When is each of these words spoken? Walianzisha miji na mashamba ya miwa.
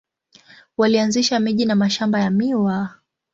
Walianzisha 0.77 1.39
miji 1.39 1.65
na 1.65 1.75
mashamba 1.75 2.19
ya 2.21 2.29
miwa. 2.29 2.89